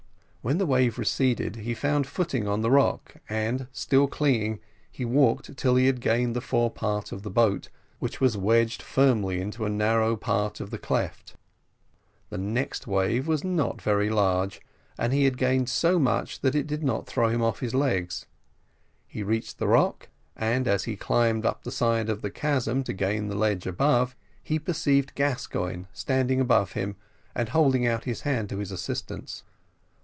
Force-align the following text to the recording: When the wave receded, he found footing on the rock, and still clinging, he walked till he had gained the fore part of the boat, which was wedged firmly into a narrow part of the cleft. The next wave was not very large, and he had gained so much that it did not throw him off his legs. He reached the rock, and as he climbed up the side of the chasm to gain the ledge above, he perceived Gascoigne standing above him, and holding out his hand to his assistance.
When 0.43 0.57
the 0.57 0.65
wave 0.65 0.97
receded, 0.97 1.57
he 1.57 1.75
found 1.75 2.07
footing 2.07 2.47
on 2.47 2.61
the 2.61 2.71
rock, 2.71 3.13
and 3.29 3.67
still 3.71 4.07
clinging, 4.07 4.59
he 4.91 5.05
walked 5.05 5.55
till 5.55 5.75
he 5.75 5.85
had 5.85 6.01
gained 6.01 6.35
the 6.35 6.41
fore 6.41 6.71
part 6.71 7.11
of 7.11 7.21
the 7.21 7.29
boat, 7.29 7.69
which 7.99 8.19
was 8.19 8.35
wedged 8.37 8.81
firmly 8.81 9.39
into 9.39 9.65
a 9.65 9.69
narrow 9.69 10.15
part 10.15 10.59
of 10.59 10.71
the 10.71 10.79
cleft. 10.79 11.35
The 12.31 12.39
next 12.39 12.87
wave 12.87 13.27
was 13.27 13.43
not 13.43 13.83
very 13.83 14.09
large, 14.09 14.61
and 14.97 15.13
he 15.13 15.25
had 15.25 15.37
gained 15.37 15.69
so 15.69 15.99
much 15.99 16.39
that 16.39 16.55
it 16.55 16.65
did 16.65 16.81
not 16.83 17.05
throw 17.05 17.29
him 17.29 17.43
off 17.43 17.59
his 17.59 17.75
legs. 17.75 18.25
He 19.05 19.21
reached 19.21 19.59
the 19.59 19.67
rock, 19.67 20.09
and 20.35 20.67
as 20.67 20.85
he 20.85 20.95
climbed 20.95 21.45
up 21.45 21.61
the 21.61 21.71
side 21.71 22.09
of 22.09 22.23
the 22.23 22.31
chasm 22.31 22.83
to 22.85 22.93
gain 22.93 23.27
the 23.27 23.35
ledge 23.37 23.67
above, 23.67 24.15
he 24.41 24.57
perceived 24.57 25.13
Gascoigne 25.13 25.83
standing 25.93 26.41
above 26.41 26.71
him, 26.71 26.95
and 27.35 27.49
holding 27.49 27.85
out 27.85 28.05
his 28.05 28.21
hand 28.21 28.49
to 28.49 28.57
his 28.57 28.71
assistance. 28.71 29.43